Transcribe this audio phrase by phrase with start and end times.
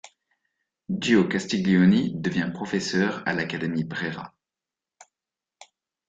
[0.89, 4.33] Giò Castiglioni devient professeur à l'Académie Brera.